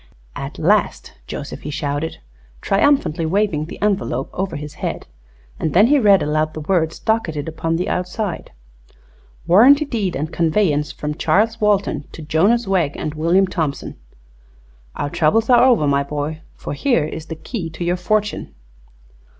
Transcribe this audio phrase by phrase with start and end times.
[0.35, 2.17] "At last, Joseph!" he shouted,
[2.59, 5.05] triumphantly waving the envelope over his head.
[5.59, 8.51] And then he read aloud the words docketed upon the outside:
[9.45, 13.95] "'Warranty Deed and Conveyance from Charles Walton to Jonas Wegg and William Thompson.'
[14.95, 18.55] Our troubles are over, my boy, for here is the key to your fortune."